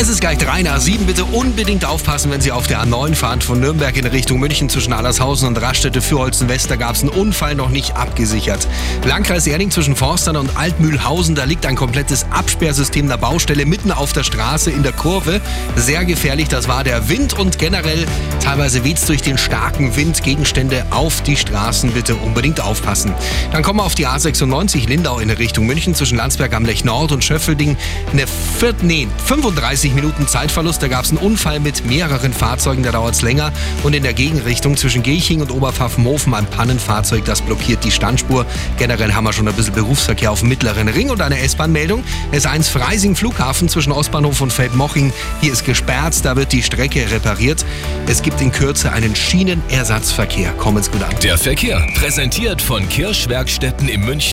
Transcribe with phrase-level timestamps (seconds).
[0.00, 1.04] Es ist gleich 3 nach 7.
[1.04, 4.94] Bitte unbedingt aufpassen, wenn Sie auf der A9 fahren von Nürnberg in Richtung München zwischen
[4.94, 6.70] Allershausen und Raststätte Fürholzen West.
[6.70, 8.66] Da gab es einen Unfall noch nicht abgesichert.
[9.04, 11.34] Landkreis Erding zwischen Forstern und Altmühlhausen.
[11.34, 15.42] Da liegt ein komplettes Absperrsystem der Baustelle mitten auf der Straße in der Kurve.
[15.76, 16.48] Sehr gefährlich.
[16.48, 18.06] Das war der Wind und generell
[18.42, 20.22] teilweise weht durch den starken Wind.
[20.22, 21.92] Gegenstände auf die Straßen.
[21.92, 23.12] Bitte unbedingt aufpassen.
[23.52, 27.12] Dann kommen wir auf die A96 Lindau in Richtung München zwischen Landsberg am Lech Nord
[27.12, 27.76] und Schöffelding.
[28.12, 30.82] Eine vier, nee, 35 Minuten Zeitverlust.
[30.82, 33.52] Da gab es einen Unfall mit mehreren Fahrzeugen, da dauert es länger.
[33.82, 38.46] Und in der Gegenrichtung zwischen Gilching und Oberpfaffenhofen ein Pannenfahrzeug, das blockiert die Standspur.
[38.78, 41.10] Generell haben wir schon ein bisschen Berufsverkehr auf dem mittleren Ring.
[41.10, 42.04] Und eine S-Bahn-Meldung.
[42.32, 45.12] S1 Freising Flughafen zwischen Ostbahnhof und Feldmoching.
[45.40, 47.64] Hier ist gesperrt, da wird die Strecke repariert.
[48.06, 50.52] Es gibt in Kürze einen Schienenersatzverkehr.
[50.52, 51.14] Kommen's gut an.
[51.22, 54.20] Der Verkehr präsentiert von Kirschwerkstätten in München.